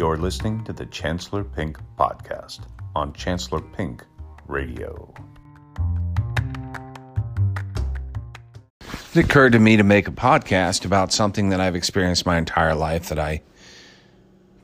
[0.00, 2.60] You're listening to the Chancellor Pink Podcast
[2.96, 4.02] on Chancellor Pink
[4.46, 5.12] Radio.
[8.80, 12.74] It occurred to me to make a podcast about something that I've experienced my entire
[12.74, 13.42] life that I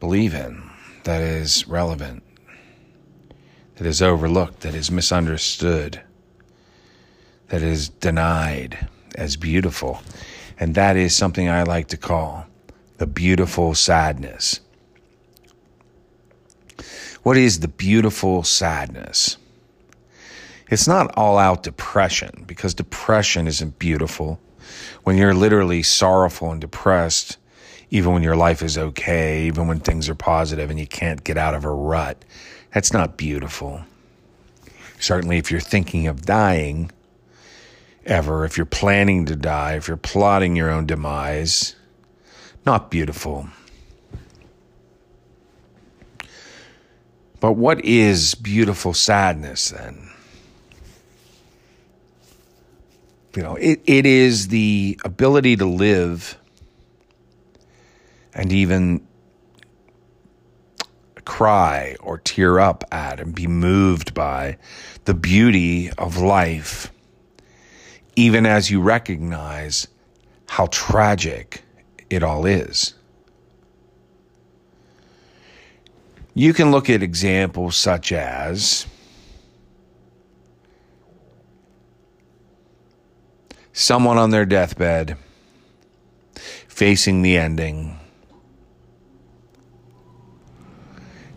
[0.01, 0.71] believe in,
[1.05, 2.23] that is relevant,
[3.75, 6.01] that is overlooked, that is misunderstood,
[7.49, 10.01] that is denied as beautiful.
[10.59, 12.47] And that is something I like to call
[12.97, 14.61] the beautiful sadness.
[17.27, 19.37] What is the beautiful sadness?
[20.71, 24.39] It's not all out depression because depression isn't beautiful.
[25.03, 27.39] When you're literally sorrowful and depressed,
[27.91, 31.37] even when your life is okay, even when things are positive and you can't get
[31.37, 32.25] out of a rut,
[32.73, 33.81] that's not beautiful.
[35.01, 36.93] Certainly, if you're thinking of dying
[38.05, 41.75] ever, if you're planning to die, if you're plotting your own demise,
[42.65, 43.49] not beautiful.
[47.41, 50.11] But what is beautiful sadness then?
[53.35, 56.39] You know, it, it is the ability to live
[58.33, 59.07] and even
[61.27, 64.57] cry or tear up at and be moved by
[65.05, 66.91] the beauty of life,
[68.15, 69.89] even as you recognize
[70.49, 71.63] how tragic
[72.09, 72.95] it all is.
[76.39, 78.87] You can look at examples such as
[83.73, 85.17] someone on their deathbed
[86.69, 87.99] facing the ending,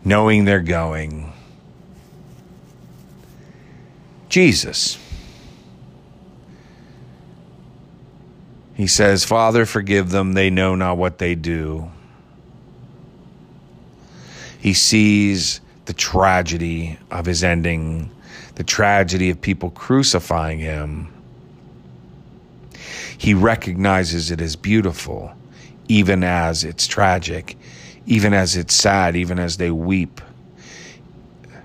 [0.04, 1.32] knowing they're going.
[4.28, 5.00] Jesus.
[8.76, 10.34] He says, Father, forgive them.
[10.34, 11.90] They know not what they do.
[14.60, 18.12] He sees the tragedy of his ending,
[18.56, 21.12] the tragedy of people crucifying him.
[23.18, 25.34] He recognizes it as beautiful,
[25.88, 27.58] even as it's tragic,
[28.06, 30.22] even as it's sad, even as they weep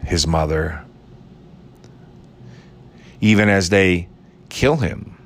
[0.04, 0.84] his mother,
[3.20, 4.08] even as they
[4.50, 5.16] kill him.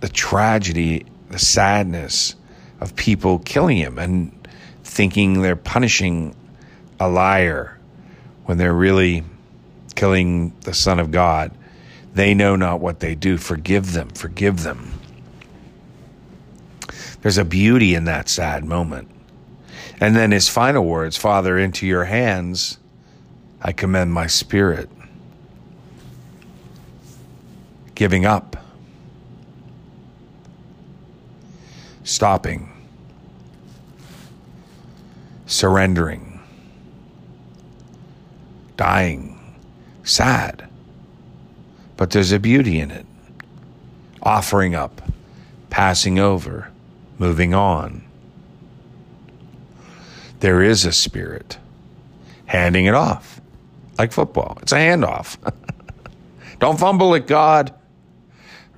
[0.00, 2.36] The tragedy, the sadness
[2.80, 3.98] of people killing him.
[3.98, 4.32] And
[4.90, 6.34] thinking they're punishing
[6.98, 7.78] a liar
[8.44, 9.22] when they're really
[9.94, 11.52] killing the Son of God.
[12.12, 13.36] They know not what they do.
[13.38, 14.92] Forgive them, forgive them.
[17.22, 19.08] There's a beauty in that sad moment.
[20.00, 22.78] And then his final words Father, into your hands
[23.62, 24.90] I commend my spirit.
[27.94, 28.56] Giving up.
[32.02, 32.69] Stopping
[35.50, 36.40] surrendering,
[38.76, 39.38] dying,
[40.04, 40.68] sad.
[41.96, 43.04] But there's a beauty in it.
[44.22, 45.02] Offering up,
[45.68, 46.70] passing over,
[47.18, 48.02] moving on.
[50.38, 51.58] There is a spirit.
[52.46, 53.40] Handing it off,
[53.98, 54.58] like football.
[54.62, 55.36] It's a handoff.
[56.58, 57.74] Don't fumble it, God.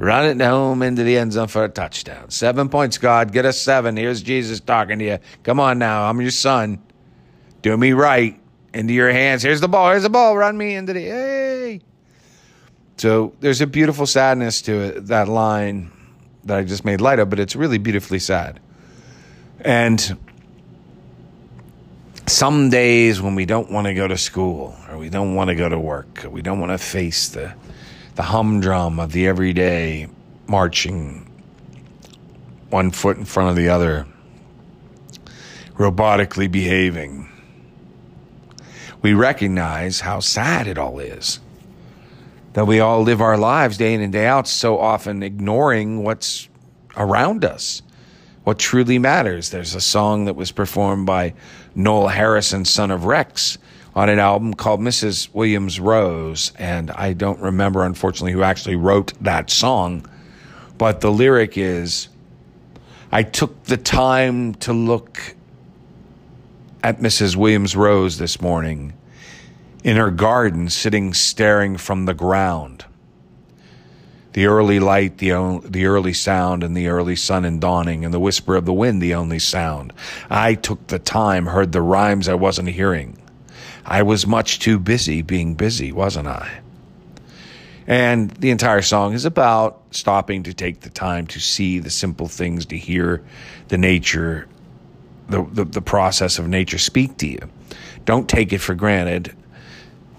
[0.02, 2.28] Run it home into the end zone for a touchdown.
[2.28, 3.30] Seven points, God.
[3.30, 3.96] Get us seven.
[3.96, 5.18] Here's Jesus talking to you.
[5.44, 6.10] Come on now.
[6.10, 6.82] I'm your son.
[7.62, 8.36] Do me right.
[8.74, 9.44] Into your hands.
[9.44, 9.92] Here's the ball.
[9.92, 10.36] Here's the ball.
[10.36, 11.02] Run me into the.
[11.02, 11.80] Hey.
[12.96, 15.92] So there's a beautiful sadness to it, that line
[16.46, 18.58] that I just made light of, but it's really beautifully sad.
[19.60, 20.18] And
[22.26, 25.54] some days when we don't want to go to school or we don't want to
[25.54, 27.54] go to work, or we don't want to face the
[28.14, 30.08] the humdrum of the everyday
[30.46, 31.28] marching
[32.68, 34.06] one foot in front of the other,
[35.74, 37.28] robotically behaving.
[39.00, 41.40] We recognize how sad it all is.
[42.52, 46.48] That we all live our lives day in and day out, so often ignoring what's
[46.96, 47.82] around us,
[48.44, 49.50] what truly matters.
[49.50, 51.32] There's a song that was performed by
[51.74, 53.56] Noel Harrison, son of Rex,
[53.94, 55.32] on an album called Mrs.
[55.34, 56.52] Williams Rose.
[56.58, 60.06] And I don't remember, unfortunately, who actually wrote that song.
[60.78, 62.08] But the lyric is
[63.10, 65.34] I took the time to look
[66.82, 67.36] at Mrs.
[67.36, 68.94] Williams Rose this morning
[69.84, 72.84] in her garden, sitting staring from the ground.
[74.32, 78.20] The early light, the, the early sound, and the early sun and dawning, and the
[78.20, 79.92] whisper of the wind, the only sound.
[80.30, 83.21] I took the time, heard the rhymes I wasn't hearing.
[83.84, 86.60] I was much too busy being busy, wasn't I?
[87.86, 92.28] And the entire song is about stopping to take the time to see the simple
[92.28, 93.22] things, to hear
[93.68, 94.46] the nature
[95.28, 97.38] the, the, the process of nature speak to you.
[98.04, 99.34] Don't take it for granted,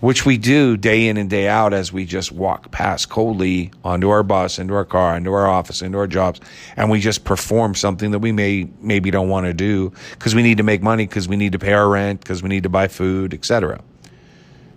[0.04, 4.10] which we do day in and day out as we just walk past coldly onto
[4.10, 6.42] our bus, into our car, into our office, into our jobs,
[6.76, 10.44] and we just perform something that we may maybe don't want to do because we
[10.44, 12.70] need to make money, because we need to pay our rent, because we need to
[12.70, 13.82] buy food, etc.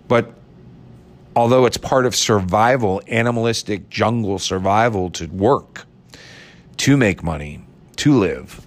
[0.07, 0.33] But
[1.35, 5.85] although it's part of survival, animalistic jungle survival to work,
[6.77, 7.65] to make money,
[7.97, 8.65] to live,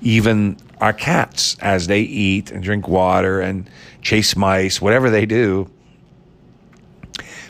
[0.00, 3.70] even our cats as they eat and drink water and
[4.02, 5.70] chase mice, whatever they do.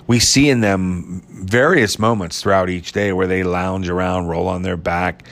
[0.07, 4.63] We see in them various moments throughout each day where they lounge around, roll on
[4.63, 5.25] their back,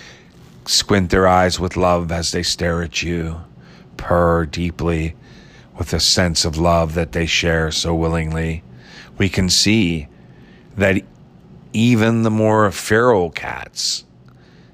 [0.66, 3.40] squint their eyes with love as they stare at you,
[3.98, 5.14] purr deeply
[5.78, 8.64] with a sense of love that they share so willingly.
[9.16, 10.08] We can see
[10.76, 11.04] that
[11.72, 14.02] even the more feral cats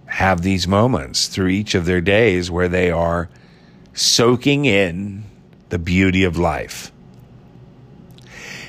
[0.08, 3.28] have these moments through each of their days where they are
[3.94, 5.25] soaking in
[5.69, 6.90] the beauty of life.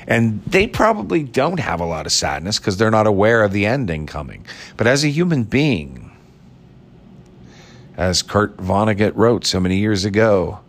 [0.06, 3.66] And they probably don't have a lot of sadness because they're not aware of the
[3.66, 4.44] ending coming.
[4.76, 6.10] But as a human being,
[7.96, 10.60] as Kurt Vonnegut wrote so many years ago,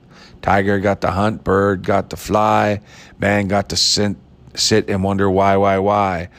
[0.41, 2.81] tiger got to hunt, bird got to fly,
[3.19, 4.15] man got to sit,
[4.53, 6.29] sit and wonder why, why, why.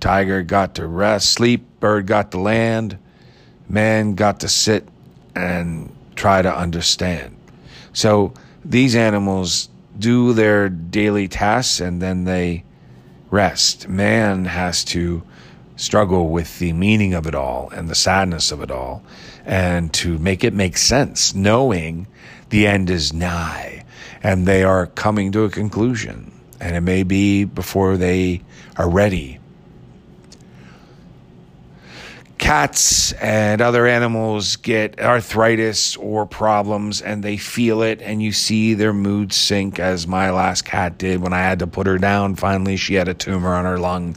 [0.00, 2.98] Tiger got to rest, sleep, bird got to land,
[3.72, 4.86] man got to sit
[5.34, 7.36] and try to understand.
[7.94, 8.34] So
[8.64, 12.64] these animals do their daily tasks and then they
[13.30, 13.88] rest.
[13.88, 15.22] Man has to
[15.76, 19.02] struggle with the meaning of it all and the sadness of it all
[19.44, 22.06] and to make it make sense, knowing
[22.50, 23.84] the end is nigh
[24.22, 26.30] and they are coming to a conclusion.
[26.60, 28.42] And it may be before they
[28.76, 29.40] are ready
[32.42, 38.74] cats and other animals get arthritis or problems and they feel it and you see
[38.74, 42.34] their mood sink as my last cat did when I had to put her down.
[42.34, 44.16] Finally, she had a tumor on her lung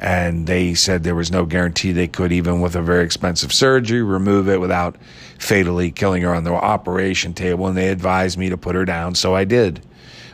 [0.00, 4.02] and they said there was no guarantee they could, even with a very expensive surgery,
[4.02, 4.96] remove it without
[5.38, 7.68] fatally killing her on the operation table.
[7.68, 9.14] And they advised me to put her down.
[9.14, 9.80] So I did.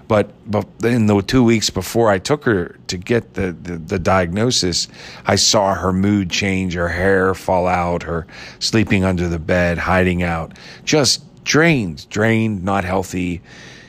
[0.09, 3.99] But but in the two weeks before I took her to get the, the, the
[3.99, 4.89] diagnosis,
[5.27, 8.27] I saw her mood change, her hair fall out, her
[8.59, 10.53] sleeping under the bed, hiding out,
[10.85, 13.43] just drained, drained, not healthy.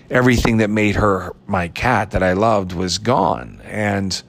[0.10, 3.62] Everything that made her my cat that I loved was gone.
[3.64, 4.22] And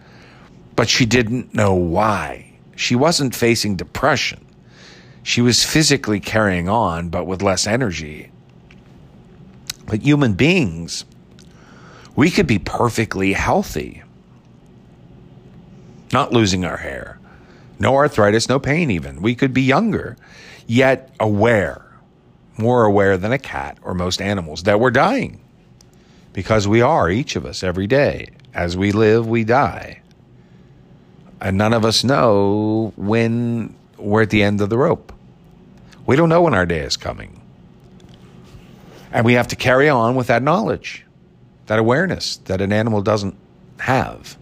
[0.76, 2.52] but she didn't know why.
[2.76, 4.46] She wasn't facing depression.
[5.24, 8.30] She was physically carrying on, but with less energy.
[9.86, 11.04] But human beings
[12.16, 14.02] we could be perfectly healthy,
[16.12, 17.18] not losing our hair,
[17.78, 19.22] no arthritis, no pain, even.
[19.22, 20.16] We could be younger,
[20.66, 21.84] yet aware,
[22.58, 25.40] more aware than a cat or most animals, that we're dying.
[26.32, 28.28] Because we are, each of us, every day.
[28.54, 30.00] As we live, we die.
[31.40, 35.12] And none of us know when we're at the end of the rope.
[36.06, 37.40] We don't know when our day is coming.
[39.12, 41.04] And we have to carry on with that knowledge
[41.70, 43.36] that awareness that an animal doesn't
[43.78, 44.36] have.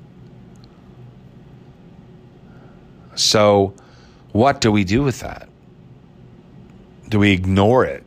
[3.16, 3.74] So,
[4.32, 5.46] what do we do with that?
[7.10, 8.02] Do we ignore it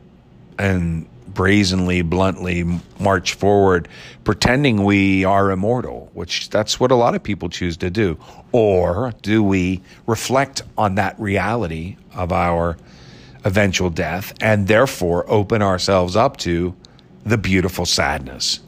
[0.58, 2.64] and brazenly, bluntly
[2.98, 3.86] march forward,
[4.24, 8.18] pretending we are immortal, which that's what a lot of people choose to do?
[8.50, 12.76] Or do we reflect on that reality of our
[13.44, 16.74] eventual death and therefore open ourselves up to
[17.24, 18.58] the beautiful sadness?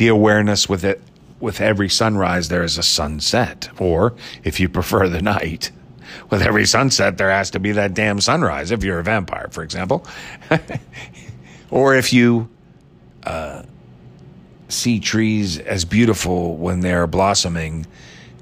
[0.00, 0.98] The awareness with it
[1.40, 3.68] with every sunrise there is a sunset.
[3.78, 4.14] Or
[4.44, 5.70] if you prefer the night
[6.30, 9.62] with every sunset there has to be that damn sunrise if you're a vampire for
[9.62, 10.06] example.
[11.72, 12.48] Or if you
[13.22, 13.62] uh,
[14.68, 17.86] see trees as beautiful when they're blossoming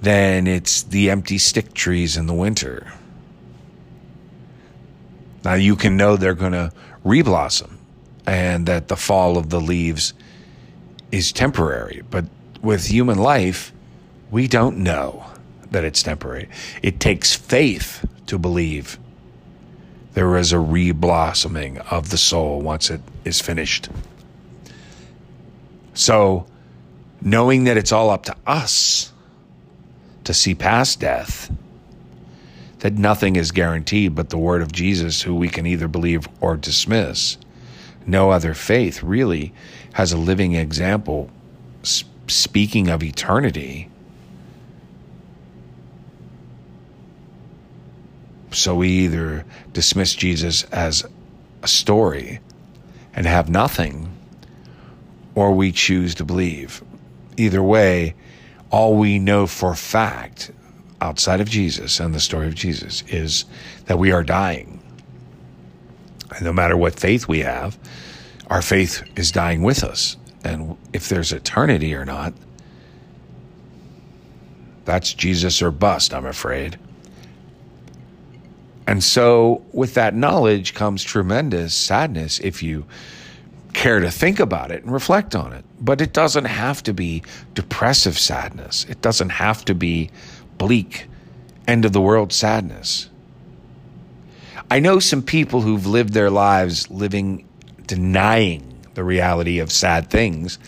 [0.01, 2.91] then it's the empty stick trees in the winter.
[5.45, 6.73] Now you can know they're going to
[7.05, 7.73] reblossom
[8.27, 10.15] and that the fall of the leaves
[11.11, 12.25] is temporary, but
[12.63, 13.73] with human life,
[14.31, 15.25] we don't know
[15.71, 16.49] that it's temporary.
[16.83, 18.99] It takes faith to believe
[20.15, 23.89] there is a reblossoming of the soul once it is finished.
[25.95, 26.47] So,
[27.21, 29.13] knowing that it's all up to us
[30.25, 31.51] to see past death,
[32.81, 36.57] that nothing is guaranteed but the word of Jesus, who we can either believe or
[36.57, 37.37] dismiss.
[38.07, 39.53] No other faith really
[39.99, 41.29] has a living example
[42.29, 43.91] speaking of eternity
[48.51, 51.05] So we either dismiss Jesus as
[51.63, 52.41] a story
[53.13, 54.11] and have nothing,
[55.35, 56.83] or we choose to believe.
[57.37, 58.15] Either way,
[58.71, 60.51] all we know for fact
[61.01, 63.45] outside of Jesus and the story of Jesus is
[63.87, 64.81] that we are dying.
[66.35, 67.79] And no matter what faith we have,
[68.51, 70.17] our faith is dying with us.
[70.45, 72.33] And if there's eternity or not,
[74.85, 76.79] that's Jesus or bust, I'm afraid.
[78.87, 82.87] And so, with that knowledge comes tremendous sadness if you
[83.75, 85.65] care to think about it and reflect on it.
[85.79, 87.23] But it doesn't have to be
[87.55, 90.11] depressive sadness, it doesn't have to be
[90.57, 91.07] bleak,
[91.67, 93.11] end of the world sadness.
[94.71, 97.48] I know some people who've lived their lives living
[97.89, 100.61] denying the reality of sad things.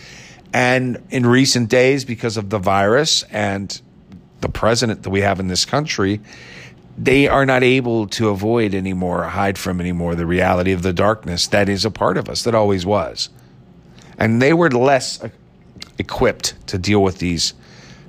[0.53, 3.81] And in recent days, because of the virus and
[4.41, 6.21] the president that we have in this country,
[6.99, 11.47] they are not able to avoid anymore, hide from anymore the reality of the darkness
[11.49, 13.29] that is a part of us, that always was.
[14.19, 15.23] And they were less
[15.99, 17.55] equipped to deal with these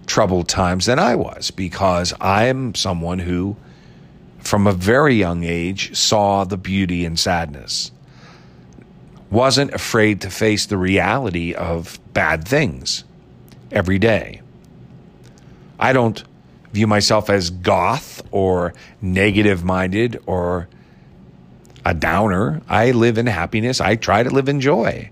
[0.07, 3.55] troubled times than I was because I'm someone who,
[4.39, 7.91] from a very young age, saw the beauty in sadness,
[9.31, 13.05] wasn't afraid to face the reality of bad things
[13.71, 14.41] every day.
[15.79, 16.23] I don't
[16.73, 20.67] view myself as goth or negative minded or
[21.85, 22.61] a downer.
[22.67, 23.81] I live in happiness.
[23.81, 25.09] I try to live in joy.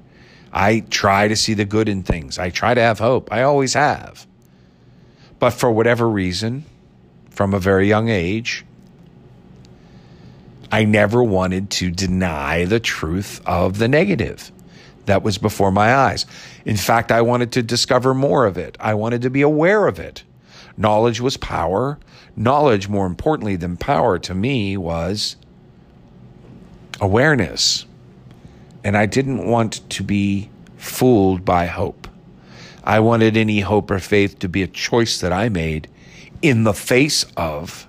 [0.51, 2.37] I try to see the good in things.
[2.37, 3.31] I try to have hope.
[3.31, 4.27] I always have.
[5.39, 6.65] But for whatever reason,
[7.29, 8.65] from a very young age,
[10.71, 14.51] I never wanted to deny the truth of the negative
[15.05, 16.25] that was before my eyes.
[16.65, 18.77] In fact, I wanted to discover more of it.
[18.79, 20.23] I wanted to be aware of it.
[20.77, 21.97] Knowledge was power.
[22.35, 25.35] Knowledge, more importantly than power to me, was
[27.01, 27.85] awareness.
[28.83, 32.07] And I didn't want to be fooled by hope.
[32.83, 35.89] I wanted any hope or faith to be a choice that I made
[36.41, 37.87] in the face of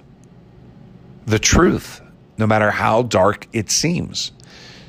[1.26, 2.00] the truth,
[2.40, 4.32] no matter how dark it seems.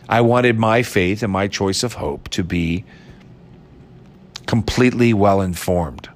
[0.09, 2.83] I wanted my faith and my choice of hope to be
[4.45, 6.09] completely well informed.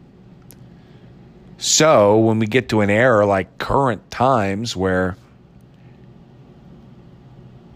[1.57, 5.15] So when we get to an era like current times where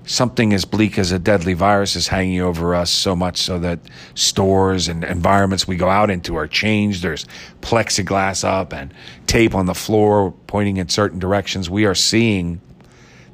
[0.06, 3.80] something as bleak as a deadly virus is hanging over us so much so that
[4.16, 7.04] stores and environments we go out into are changed.
[7.04, 7.26] There's
[7.62, 8.94] plexiglass up and
[9.28, 11.70] tape on the floor pointing in certain directions.
[11.70, 12.60] We are seeing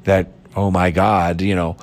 [0.06, 1.76] that, oh my God, you know,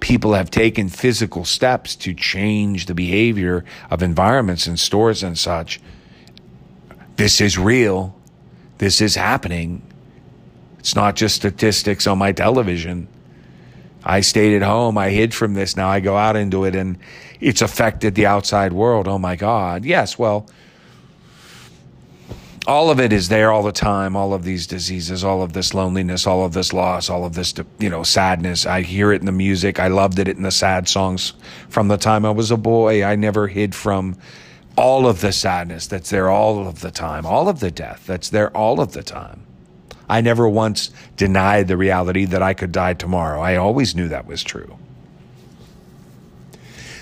[0.00, 5.80] people have taken physical steps to change the behavior of environments and stores and such.
[7.16, 8.16] This is real.
[8.78, 9.82] This is happening.
[10.78, 13.06] It's not just statistics on my television.
[14.04, 14.98] I stayed at home.
[14.98, 15.76] I hid from this.
[15.76, 16.98] Now I go out into it and
[17.40, 19.06] it's affected the outside world.
[19.06, 19.84] Oh my God.
[19.84, 20.48] Yes, well,
[22.66, 24.14] all of it is there all the time.
[24.14, 27.54] All of these diseases, all of this loneliness, all of this loss, all of this,
[27.78, 28.66] you know, sadness.
[28.66, 29.80] I hear it in the music.
[29.80, 31.32] I loved it in the sad songs
[31.68, 33.04] from the time I was a boy.
[33.04, 34.16] I never hid from
[34.76, 38.30] all of the sadness that's there all of the time, all of the death that's
[38.30, 39.44] there all of the time.
[40.08, 43.40] I never once denied the reality that I could die tomorrow.
[43.40, 44.76] I always knew that was true.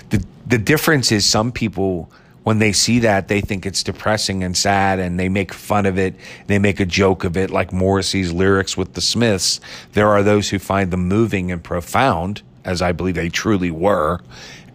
[0.09, 2.11] The, the difference is some people,
[2.43, 5.97] when they see that, they think it's depressing and sad and they make fun of
[5.97, 6.15] it.
[6.47, 9.59] They make a joke of it, like Morrissey's lyrics with the Smiths.
[9.93, 14.21] There are those who find them moving and profound, as I believe they truly were,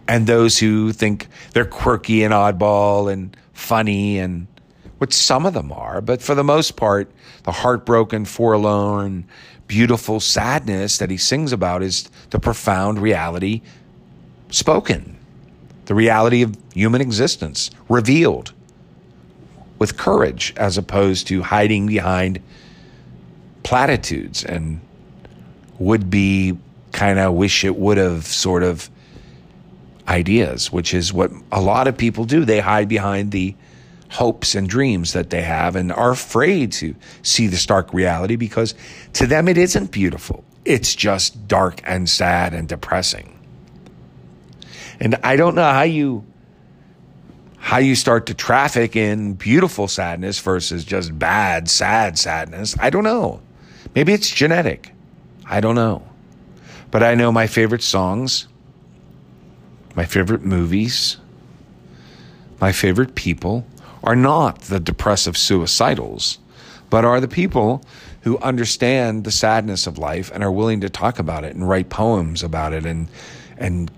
[0.07, 4.47] and those who think they're quirky and oddball and funny and
[4.99, 7.11] which some of them are, but for the most part,
[7.43, 9.25] the heartbroken, forlorn,
[9.67, 13.61] beautiful sadness that he sings about is the profound reality
[14.49, 15.16] spoken,
[15.87, 18.53] the reality of human existence revealed
[19.79, 22.41] with courage as opposed to hiding behind
[23.63, 24.81] platitudes and
[25.79, 26.57] would be
[26.91, 28.89] kind of wish it would have sort of
[30.07, 32.43] ideas, which is what a lot of people do.
[32.43, 33.55] They hide behind the
[34.09, 38.73] hopes and dreams that they have and are afraid to see the stark reality because
[39.13, 40.43] to them it isn't beautiful.
[40.65, 43.36] It's just dark and sad and depressing.
[44.99, 46.25] And I don't know how you
[47.57, 52.75] how you start to traffic in beautiful sadness versus just bad, sad sadness.
[52.79, 53.41] I don't know.
[53.93, 54.93] Maybe it's genetic.
[55.45, 56.03] I don't know.
[56.91, 58.47] But I know my favorite songs,
[59.95, 61.17] my favorite movies,
[62.61, 63.65] my favorite people
[64.03, 66.37] are not the depressive suicidals
[66.89, 67.83] but are the people
[68.21, 71.89] who understand the sadness of life and are willing to talk about it and write
[71.89, 73.07] poems about it and
[73.57, 73.91] and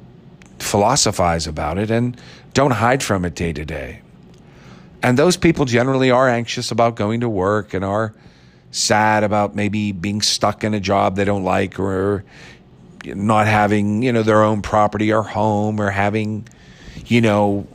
[0.60, 2.20] philosophize about it and
[2.54, 4.02] don't hide from it day to day.
[5.02, 8.14] And those people generally are anxious about going to work and are
[8.72, 12.24] sad about maybe being stuck in a job they don't like or
[13.06, 16.48] not having, you know, their own property or home or having,
[17.06, 17.66] you know,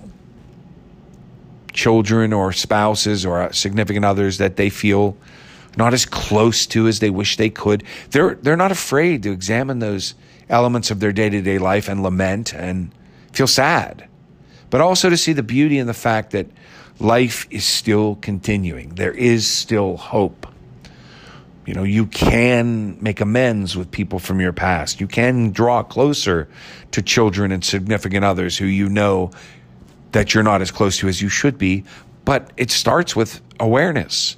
[1.72, 5.16] children or spouses or significant others that they feel
[5.76, 7.82] not as close to as they wish they could.
[8.10, 10.14] They're they're not afraid to examine those
[10.48, 12.90] elements of their day-to-day life and lament and
[13.32, 14.08] feel sad.
[14.70, 16.46] But also to see the beauty in the fact that
[16.98, 18.90] life is still continuing.
[18.96, 20.46] There is still hope.
[21.66, 25.00] You know, you can make amends with people from your past.
[25.00, 26.48] You can draw closer
[26.90, 29.30] to children and significant others who you know
[30.12, 31.84] that you're not as close to as you should be.
[32.24, 34.36] But it starts with awareness.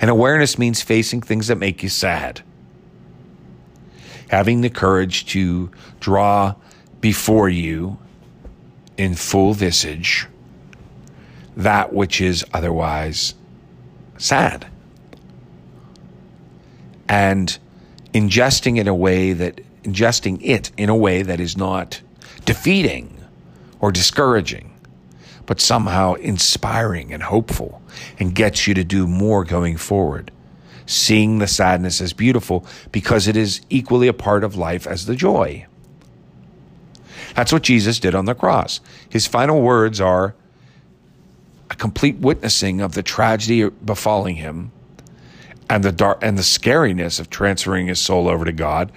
[0.00, 2.42] And awareness means facing things that make you sad.
[4.32, 5.70] Having the courage to
[6.00, 6.56] draw
[7.00, 7.98] before you
[8.96, 10.26] in full visage
[11.56, 13.34] that which is otherwise
[14.16, 14.66] sad
[17.08, 17.58] and
[18.14, 22.00] ingesting in a way that ingesting it in a way that is not
[22.46, 23.22] defeating
[23.80, 24.72] or discouraging,
[25.44, 27.82] but somehow inspiring and hopeful
[28.18, 30.30] and gets you to do more going forward.
[30.92, 35.16] Seeing the sadness as beautiful because it is equally a part of life as the
[35.16, 35.66] joy.
[37.34, 38.80] That's what Jesus did on the cross.
[39.08, 40.34] His final words are
[41.70, 44.70] a complete witnessing of the tragedy befalling him
[45.70, 48.92] and the dark and the scariness of transferring his soul over to God,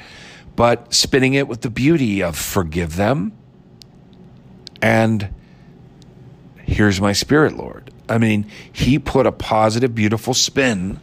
[0.57, 3.31] but spinning it with the beauty of forgive them
[4.81, 5.29] and
[6.63, 7.91] here's my spirit, Lord.
[8.07, 10.99] I mean, he put a positive, beautiful spin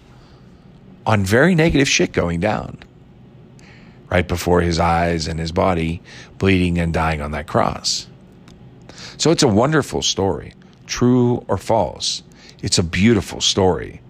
[1.06, 2.78] on very negative shit going down
[4.10, 6.02] right before his eyes and his body
[6.36, 8.06] bleeding and dying on that cross.
[9.16, 10.52] So it's a wonderful story,
[10.86, 12.22] true or false.
[12.60, 14.02] It's a beautiful story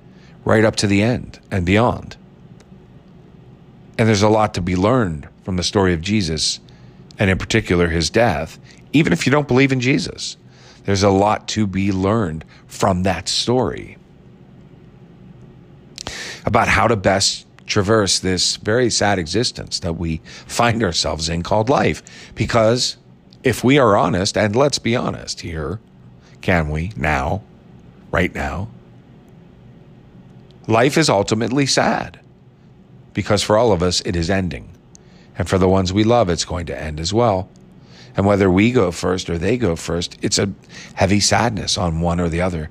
[0.44, 2.16] right up to the end and beyond.
[3.96, 6.58] And there's a lot to be learned from the story of Jesus,
[7.18, 8.58] and in particular his death,
[8.92, 10.36] even if you don't believe in Jesus.
[10.84, 13.98] There's a lot to be learned from that story
[16.44, 21.68] about how to best traverse this very sad existence that we find ourselves in called
[21.68, 22.02] life.
[22.34, 22.96] Because
[23.44, 25.80] if we are honest, and let's be honest here,
[26.40, 27.42] can we now,
[28.10, 28.68] right now,
[30.66, 32.20] Life is ultimately sad
[33.12, 34.70] because for all of us, it is ending.
[35.36, 37.48] And for the ones we love, it's going to end as well.
[38.16, 40.52] And whether we go first or they go first, it's a
[40.94, 42.70] heavy sadness on one or the other.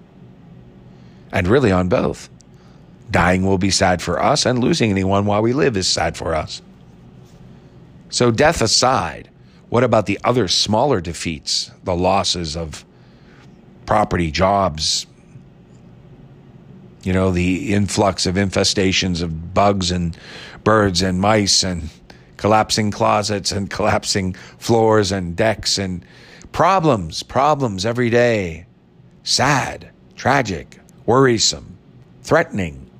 [1.31, 2.29] And really on both.
[3.11, 6.33] Dying will be sad for us, and losing anyone while we live is sad for
[6.33, 6.61] us.
[8.09, 9.29] So, death aside,
[9.69, 12.85] what about the other smaller defeats, the losses of
[13.85, 15.05] property, jobs,
[17.03, 20.15] you know, the influx of infestations of bugs and
[20.63, 21.89] birds and mice and
[22.37, 26.05] collapsing closets and collapsing floors and decks and
[26.51, 28.65] problems, problems every day.
[29.23, 31.77] Sad, tragic, worrisome,
[32.23, 32.90] threatening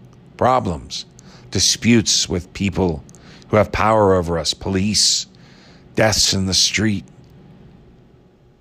[0.42, 1.06] problems,
[1.52, 3.04] disputes with people
[3.50, 5.28] who have power over us, police,
[5.94, 7.06] deaths in the street,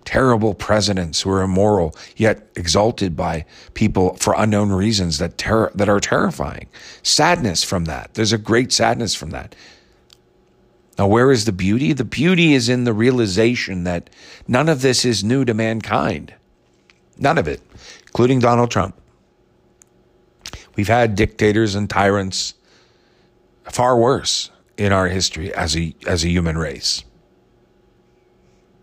[0.05, 5.89] terrible presidents who are immoral, yet exalted by people for unknown reasons that ter- that
[5.89, 6.67] are terrifying.
[7.03, 8.13] Sadness from that.
[8.13, 9.55] There's a great sadness from that.
[10.99, 11.95] Now, where is the beauty?
[11.95, 14.11] The beauty is in the realization that
[14.47, 16.35] none of this is new to mankind.
[17.17, 17.63] None of it,
[18.03, 19.00] including Donald Trump.
[20.77, 22.55] We've had dictators and tyrants
[23.65, 27.05] far worse in our history as a, as a human race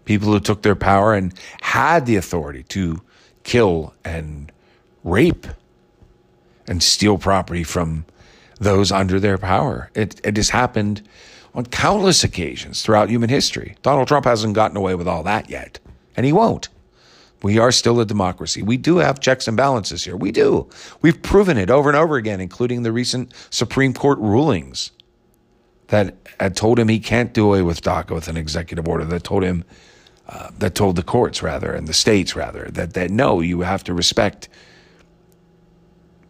[0.07, 3.01] people who took their power and had the authority to
[3.43, 4.51] kill and
[5.03, 5.45] rape
[6.67, 8.05] and steal property from
[8.59, 9.91] those under their power.
[9.93, 11.07] It, it has happened
[11.53, 13.75] on countless occasions throughout human history.
[13.83, 15.79] Donald Trump hasn't gotten away with all that yet,
[16.15, 16.69] and he won't.
[17.43, 18.63] We are still a democracy.
[18.63, 20.15] We do have checks and balances here.
[20.15, 20.69] We do.
[21.01, 24.91] We've proven it over and over again, including the recent Supreme Court rulings
[25.87, 29.23] that had told him he can't do away with DACA with an executive order, that
[29.23, 29.63] told him
[30.27, 33.83] uh, that told the courts rather and the states rather that that no, you have
[33.85, 34.49] to respect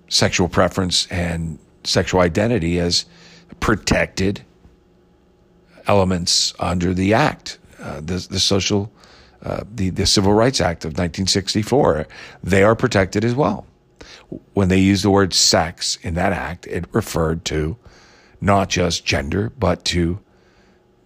[0.10, 3.06] sexual preference and sexual identity as
[3.60, 4.44] protected
[5.88, 8.92] elements under the act, uh, the the social.
[9.44, 12.08] Uh, the, the Civil Rights Act of 1964,
[12.44, 13.66] they are protected as well.
[14.54, 17.78] when they used the word sex in that act, it referred to
[18.42, 20.20] not just gender, but to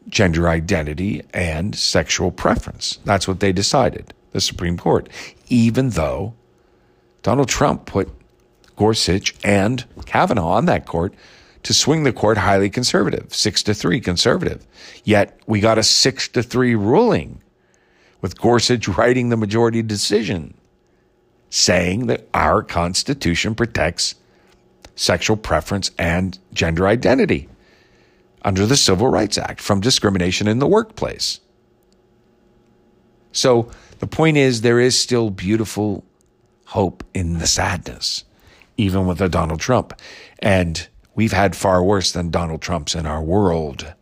[0.08, 3.00] gender identity and sexual preference.
[3.06, 5.10] That's what they decided, the Supreme Court,
[5.48, 6.34] even though
[7.22, 8.10] Donald Trump put
[8.76, 11.14] Gorsuch and Kavanaugh on that court
[11.64, 14.66] to swing the court highly conservative, six to three conservative.
[15.04, 17.42] Yet we got a six to three ruling
[18.22, 20.54] with Gorsuch writing the majority decision
[21.50, 24.16] saying that our Constitution protects
[24.96, 27.50] sexual preference and gender identity
[28.44, 31.42] under the Civil Rights Act from discrimination in the workplace.
[33.32, 36.04] So the point is, there is still beautiful
[36.66, 38.24] hope in the sadness,
[38.78, 39.94] even with a Donald Trump.
[40.40, 43.94] And we've had far worse than Donald Trump's in our world.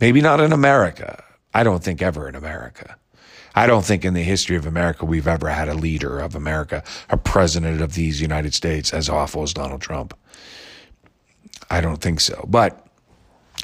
[0.00, 1.24] Maybe not in America.
[1.54, 2.96] I don't think ever in America.
[3.54, 6.82] I don't think in the history of America we've ever had a leader of America,
[7.10, 10.16] a president of these United States as awful as Donald Trump.
[11.70, 12.44] I don't think so.
[12.48, 12.86] But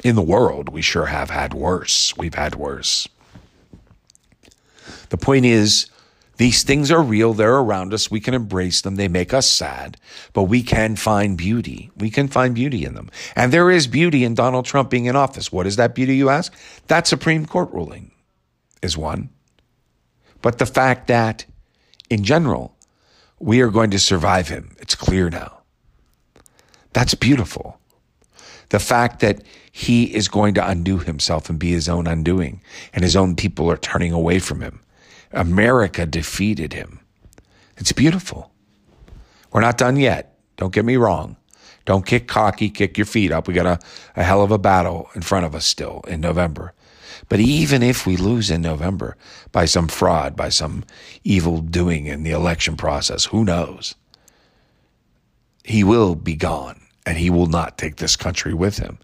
[0.03, 2.15] in the world, we sure have had worse.
[2.17, 3.07] We've had worse.
[5.09, 5.89] The point is,
[6.37, 7.33] these things are real.
[7.33, 8.09] They're around us.
[8.09, 8.95] We can embrace them.
[8.95, 9.97] They make us sad,
[10.31, 11.91] but we can find beauty.
[11.97, 13.09] We can find beauty in them.
[13.35, 15.51] And there is beauty in Donald Trump being in office.
[15.51, 16.53] What is that beauty, you ask?
[16.87, 18.11] That Supreme Court ruling
[18.81, 19.29] is one.
[20.41, 21.45] But the fact that,
[22.09, 22.75] in general,
[23.39, 25.59] we are going to survive him, it's clear now.
[26.93, 27.79] That's beautiful.
[28.69, 32.61] The fact that he is going to undo himself and be his own undoing,
[32.93, 34.81] and his own people are turning away from him.
[35.31, 36.99] America defeated him.
[37.77, 38.51] It's beautiful.
[39.51, 40.37] We're not done yet.
[40.57, 41.37] Don't get me wrong.
[41.85, 43.47] Don't kick cocky, kick your feet up.
[43.47, 43.79] We got a,
[44.15, 46.73] a hell of a battle in front of us still in November.
[47.27, 49.15] But even if we lose in November
[49.51, 50.83] by some fraud, by some
[51.23, 53.95] evil doing in the election process, who knows?
[55.63, 58.99] He will be gone and he will not take this country with him.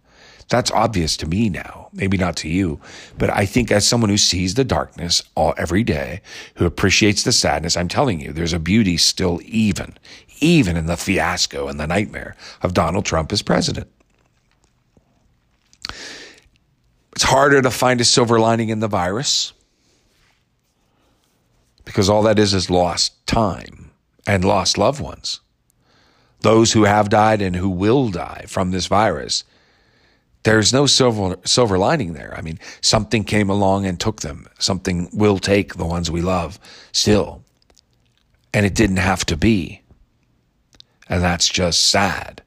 [0.49, 2.79] That's obvious to me now, maybe not to you,
[3.17, 6.21] but I think as someone who sees the darkness all every day,
[6.55, 9.97] who appreciates the sadness, I'm telling you, there's a beauty still even,
[10.39, 13.89] even in the fiasco and the nightmare of Donald Trump as president.
[17.15, 19.53] It's harder to find a silver lining in the virus
[21.85, 23.91] because all that is is lost time
[24.27, 25.39] and lost loved ones.
[26.41, 29.45] Those who have died and who will die from this virus,
[30.43, 32.35] there's no silver, silver lining there.
[32.37, 34.47] I mean, something came along and took them.
[34.59, 36.59] Something will take the ones we love
[36.91, 37.43] still.
[38.53, 39.81] And it didn't have to be.
[41.07, 42.41] And that's just sad.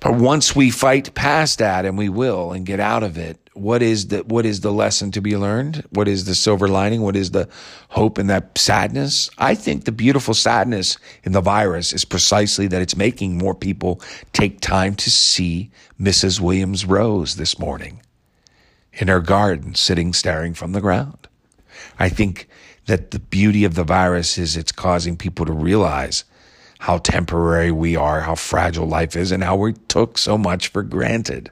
[0.00, 3.82] But once we fight past that, and we will, and get out of it, what
[3.82, 5.84] is the what is the lesson to be learned?
[5.90, 7.02] What is the silver lining?
[7.02, 7.48] What is the
[7.90, 9.30] hope in that sadness?
[9.36, 14.00] I think the beautiful sadness in the virus is precisely that it's making more people
[14.32, 16.40] take time to see Mrs.
[16.40, 18.00] Williams Rose this morning
[18.94, 21.28] in her garden, sitting staring from the ground.
[21.98, 22.48] I think
[22.86, 26.24] that the beauty of the virus is it's causing people to realize
[26.82, 30.82] how temporary we are, how fragile life is, and how we took so much for
[30.82, 31.48] granted.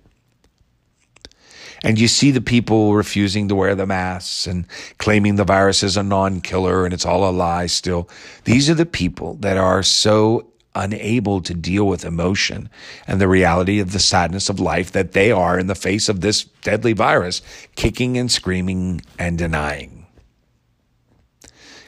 [1.84, 4.66] And you see the people refusing to wear the masks and
[4.98, 8.08] claiming the virus is a non killer and it's all a lie still.
[8.42, 12.68] These are the people that are so unable to deal with emotion
[13.06, 16.22] and the reality of the sadness of life that they are in the face of
[16.22, 17.40] this deadly virus,
[17.76, 20.06] kicking and screaming and denying.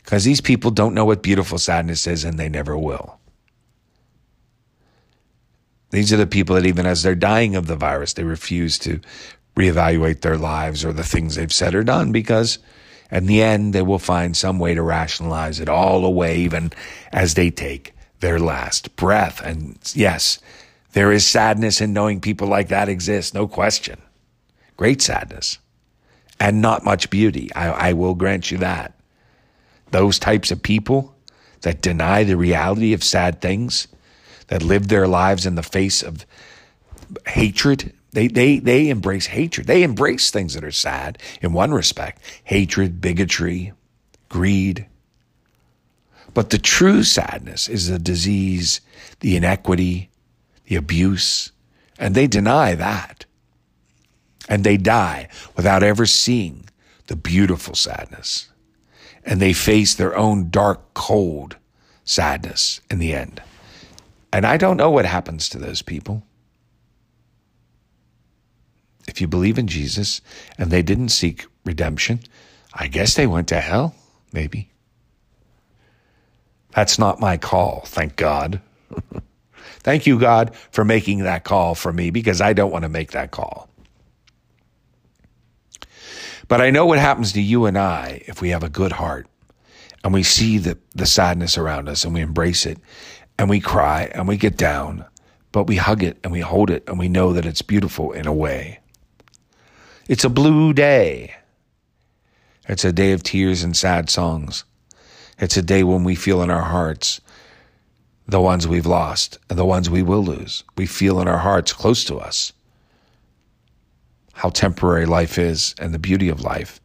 [0.04, 3.18] Because these people don't know what beautiful sadness is and they never will.
[5.92, 9.00] These are the people that, even as they're dying of the virus, they refuse to
[9.54, 12.58] reevaluate their lives or the things they've said or done because,
[13.10, 16.72] in the end, they will find some way to rationalize it all away, even
[17.12, 19.42] as they take their last breath.
[19.42, 20.38] And yes,
[20.92, 24.00] there is sadness in knowing people like that exist, no question.
[24.78, 25.58] Great sadness.
[26.40, 27.52] And not much beauty.
[27.54, 28.94] I, I will grant you that.
[29.90, 31.14] Those types of people
[31.60, 33.88] that deny the reality of sad things
[34.52, 36.26] that live their lives in the face of
[37.26, 37.90] hatred.
[38.10, 39.66] They, they, they embrace hatred.
[39.66, 43.72] They embrace things that are sad in one respect hatred, bigotry,
[44.28, 44.84] greed.
[46.34, 48.82] But the true sadness is the disease,
[49.20, 50.10] the inequity,
[50.66, 51.50] the abuse,
[51.98, 53.24] and they deny that.
[54.50, 56.68] And they die without ever seeing
[57.06, 58.50] the beautiful sadness.
[59.24, 61.56] And they face their own dark, cold
[62.04, 63.40] sadness in the end.
[64.32, 66.22] And I don't know what happens to those people.
[69.06, 70.20] If you believe in Jesus
[70.58, 72.20] and they didn't seek redemption,
[72.72, 73.94] I guess they went to hell,
[74.32, 74.70] maybe.
[76.74, 78.60] That's not my call, thank God.
[79.80, 83.12] thank you, God, for making that call for me because I don't want to make
[83.12, 83.68] that call.
[86.48, 89.26] But I know what happens to you and I if we have a good heart
[90.04, 92.78] and we see the, the sadness around us and we embrace it
[93.42, 95.04] and we cry and we get down,
[95.50, 98.24] but we hug it and we hold it and we know that it's beautiful in
[98.24, 98.78] a way.
[100.08, 101.34] It's a blue day.
[102.68, 104.62] It's a day of tears and sad songs.
[105.40, 107.20] It's a day when we feel in our hearts
[108.28, 110.62] the ones we've lost and the ones we will lose.
[110.76, 112.52] We feel in our hearts close to us
[114.34, 116.80] how temporary life is and the beauty of life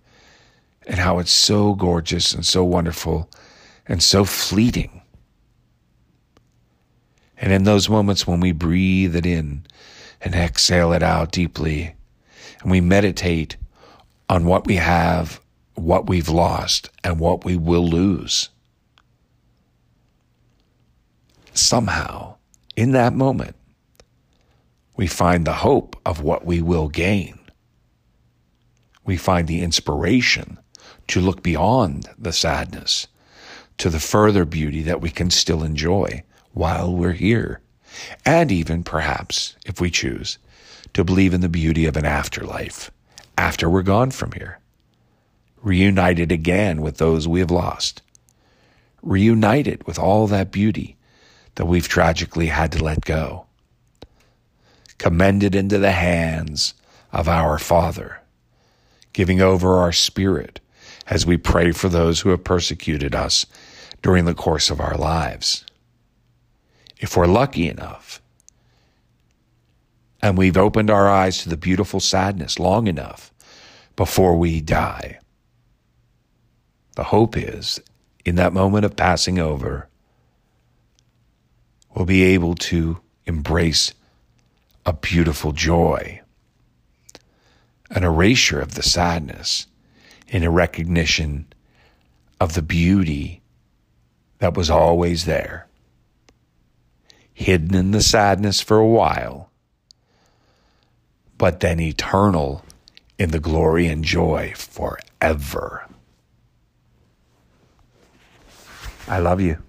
[0.87, 3.29] and how it's so gorgeous and so wonderful
[3.87, 5.03] and so fleeting.
[7.39, 9.65] And in those moments when we breathe it in
[10.21, 11.95] and exhale it out deeply,
[12.61, 13.57] and we meditate
[14.29, 15.39] on what we have,
[15.75, 18.49] what we've lost, and what we will lose,
[21.53, 22.35] somehow,
[22.75, 23.55] in that moment,
[24.95, 27.37] we find the hope of what we will gain.
[29.05, 30.57] We find the inspiration
[31.07, 33.07] to look beyond the sadness
[33.77, 36.23] to the further beauty that we can still enjoy
[36.57, 37.61] while we're here.
[38.25, 40.37] And even, perhaps, if we choose,
[40.93, 42.91] to believe in the beauty of an afterlife
[43.37, 44.59] after we're gone from here.
[45.61, 48.01] Reunited again with those we have lost.
[49.01, 50.97] Reunited with all that beauty
[51.55, 53.45] that we've tragically had to let go.
[54.97, 56.73] Commended into the hands
[57.11, 58.21] of our Father,
[59.13, 60.59] giving over our spirit
[61.07, 63.45] as we pray for those who have persecuted us
[64.01, 65.63] during the course of our lives.
[66.99, 68.21] If we're lucky enough,
[70.21, 73.31] and we've opened our eyes to the beautiful sadness long enough
[73.95, 75.19] before we die,
[76.95, 77.79] the hope is
[78.25, 79.87] in that moment of passing over,
[81.93, 83.93] we'll be able to embrace
[84.85, 86.21] a beautiful joy,
[87.91, 89.67] an erasure of the sadness
[90.27, 91.45] in a recognition
[92.39, 93.41] of the beauty
[94.39, 95.66] that was always there,
[97.37, 99.51] hidden in the sadness for a while,
[101.37, 102.65] but then eternal
[103.19, 105.85] in the glory and joy forever.
[109.07, 109.61] I love you.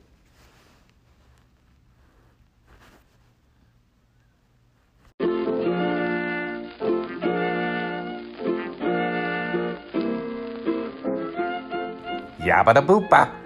[12.41, 13.38] Yabba da boopa.